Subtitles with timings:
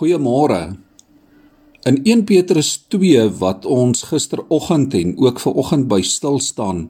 [0.00, 0.78] Goeiemôre.
[1.84, 6.86] In 1 Petrus 2 wat ons gisteroggend en ook vanoggend by stil staan,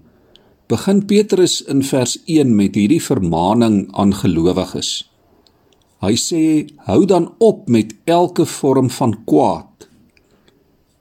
[0.71, 5.11] begin Petrus in vers 1 met hierdie vermaaning aan gelowiges.
[6.07, 9.91] Hy sê: "Hou dan op met elke vorm van kwaad."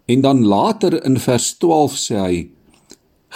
[0.09, 2.49] En dan later in vers 12 sê hy: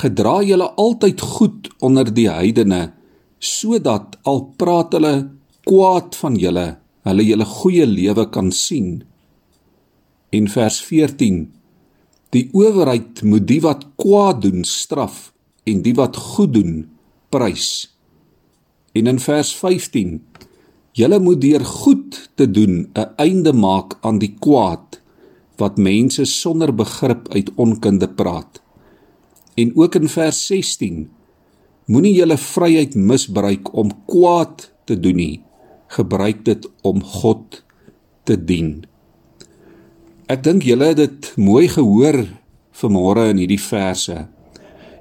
[0.02, 2.94] "Gedra julle altyd goed onder die heidene,
[3.38, 5.30] sodat al praat hulle
[5.62, 9.04] kwaad van julle, hulle julle goeie lewe kan sien.
[10.34, 11.46] En vers 14
[12.34, 15.28] Die owerheid moet die wat kwaad doen straf
[15.70, 16.74] en die wat goed doen
[17.34, 17.68] prys.
[18.98, 20.22] En in vers 15
[20.94, 25.02] Julle moet deur goed te doen 'n einde maak aan die kwaad
[25.58, 28.62] wat mense sonder begrip uit onkunde praat.
[29.56, 31.10] En ook in vers 16
[31.86, 35.44] Moenie julle vryheid misbruik om kwaad te doen nie
[35.94, 37.62] gebruik dit om God
[38.28, 38.84] te dien.
[40.32, 42.24] Ek dink julle het dit mooi gehoor
[42.80, 44.16] vanmôre in hierdie verse.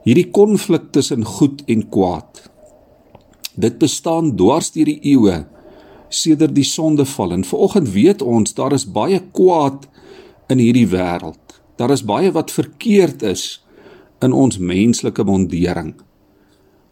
[0.02, 2.42] Hierdie konflik tussen goed en kwaad.
[3.54, 5.44] Dit bestaan dwars deur die eeue
[6.12, 9.86] sedert die sondeval en vanoggend weet ons daar is baie kwaad
[10.52, 11.40] in hierdie wêreld.
[11.80, 13.62] Daar is baie wat verkeerd is
[14.22, 15.94] in ons menslike mondering.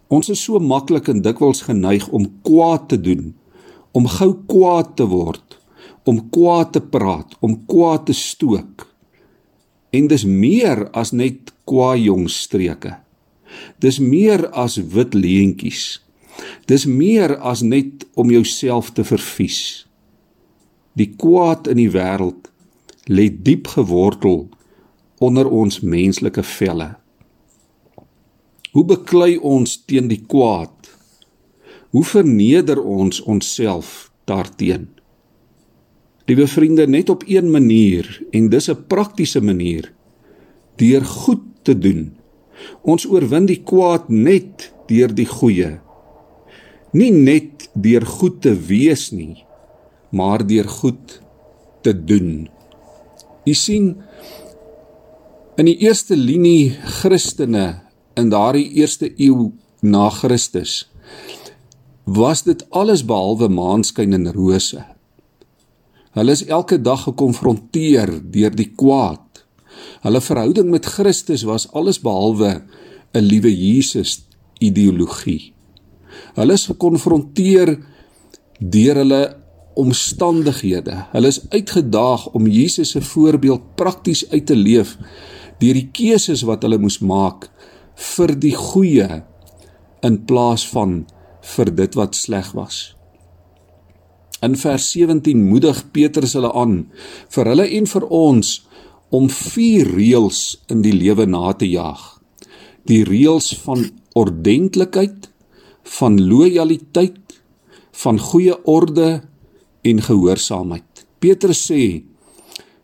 [0.09, 3.35] Ons is so maklik en dikwels geneig om kwaad te doen
[3.93, 5.59] om gou kwaad te word,
[6.11, 8.87] om kwaad te praat, om kwaad te stook.
[9.95, 12.97] En dis meer as net kwaai jong streke.
[13.83, 16.01] Dis meer as wit leentjies.
[16.71, 19.87] Dis meer as net om jouself te vervies.
[20.99, 22.51] Die kwaad in die wêreld
[23.11, 24.49] lê diep gewortel
[25.21, 26.95] onder ons menslike velle.
[28.73, 30.80] Hoe beklei ons teen die kwaad?
[31.91, 34.89] Hoe verneder ons onsself daarteen?
[36.31, 39.93] Liewe vriende, net op een manier en dis 'n praktiese manier
[40.77, 42.15] deur goed te doen.
[42.83, 45.81] Ons oorwin die kwaad net deur die goeie.
[46.93, 49.45] Nie net deur goed te wees nie,
[50.11, 51.23] maar deur goed
[51.83, 52.49] te doen.
[53.45, 53.97] U sien
[55.57, 57.81] in die eerste linie Christene
[58.15, 60.91] in daardie eerste eeu na Christus
[62.15, 64.83] was dit alles behalwe maanskyn en rose.
[66.17, 69.45] Hulle is elke dag gekonfronteer deur die kwaad.
[70.03, 72.63] Hulle verhouding met Christus was alles behalwe
[73.15, 74.27] 'n liewe Jesus
[74.59, 75.53] ideologie.
[76.35, 77.79] Hulle is gekonfronteer
[78.59, 79.37] deur hulle
[79.75, 81.07] omstandighede.
[81.13, 84.99] Hulle is uitgedaag om Jesus se voorbeeld prakties uit te leef
[85.59, 87.51] deur die keuses wat hulle moes maak
[87.95, 89.23] vir die goeie
[90.01, 91.05] in plaas van
[91.43, 92.95] vir dit wat sleg was.
[94.41, 96.87] In vers 17 moedig Petrus hulle aan
[97.35, 98.53] vir hulle en vir ons
[99.13, 100.41] om vier reëls
[100.73, 102.01] in die lewe na te jaag.
[102.89, 103.85] Die reëls van
[104.17, 105.29] ordentlikheid,
[105.99, 107.41] van lojaliteit,
[108.03, 109.21] van goeie orde
[109.85, 111.05] en gehoorsaamheid.
[111.21, 112.05] Petrus sê: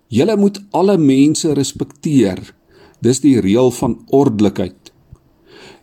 [0.09, 2.55] "Julle moet alle mense respekteer."
[3.01, 4.93] Dis die reël van ordelikheid.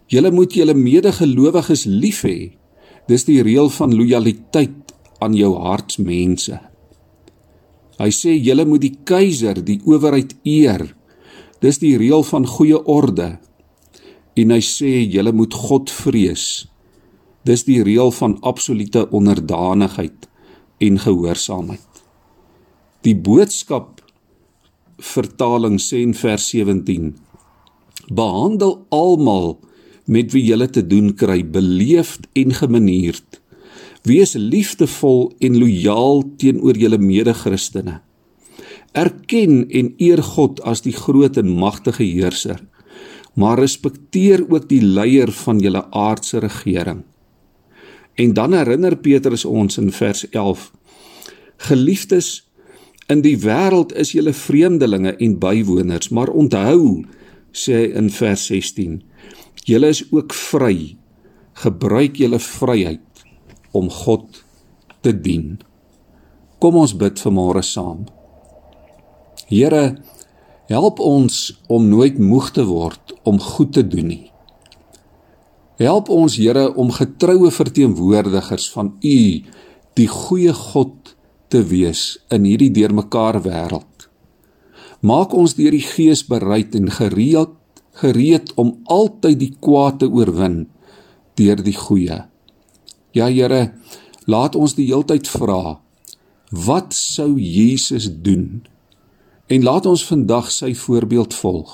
[0.07, 2.53] Julle moet julle medegelowiges lief hê
[3.09, 4.94] Dis die reël van lojaliteit
[5.24, 6.59] aan jou hartsmense.
[8.00, 10.88] Hy sê julle moet die keiser, die owerheid eer.
[11.64, 13.38] Dis die reël van goeie orde.
[14.40, 16.66] En hy sê julle moet God vrees.
[17.44, 20.30] Dis die reël van absolute onderdanigheid
[20.84, 22.03] en gehoorsaamheid.
[23.03, 24.00] Die boodskap
[25.03, 27.12] vertaling sê in vers 17:
[28.08, 29.58] Behandel almal
[30.06, 33.40] met wie jy te doen kry, beleefd en gemanierd.
[34.03, 38.02] Wees liefdevol en lojaal teenoor julle mede-Christene.
[38.94, 42.59] Erken en eer God as die groot en magtige heerser,
[43.34, 47.02] maar respekteer ook die leier van julle aardse regering.
[48.14, 50.72] En dan herinner Petrus ons in vers 11:
[51.58, 52.44] Geliefdes,
[53.08, 57.03] in die wêreld is julle vreemdelinge en bywoners, maar onthou,
[57.52, 59.02] sê hy in vers 16,
[59.67, 60.96] Julle is ook vry.
[61.64, 63.26] Gebruik julle vryheid
[63.72, 64.44] om God
[65.02, 65.58] te dien.
[66.59, 68.05] Kom ons bid vanmôre saam.
[69.50, 69.97] Here,
[70.72, 74.28] help ons om nooit moeg te word om goed te doen nie.
[75.82, 79.20] Help ons Here om getroue verteenwoordigers van U,
[79.97, 81.16] die goeie God
[81.50, 84.08] te wees in hierdie deurmekaar wêreld.
[85.03, 87.58] Maak ons deur die Gees bereid en gereeld
[88.01, 90.67] gereed om altyd die kwaad te oorwin
[91.37, 92.23] deur die goeie.
[93.13, 93.73] Ja Here,
[94.25, 95.79] laat ons die heeltyd vra:
[96.49, 98.66] Wat sou Jesus doen?
[99.47, 101.73] En laat ons vandag sy voorbeeld volg.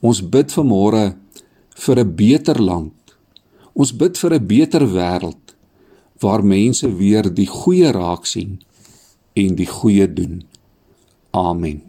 [0.00, 1.16] Ons bid vanmôre
[1.74, 2.94] vir 'n beter land.
[3.74, 5.54] Ons bid vir 'n beter wêreld
[6.20, 8.58] waar mense weer die goeie raak sien
[9.34, 10.42] en die goeie doen.
[11.30, 11.87] Amen.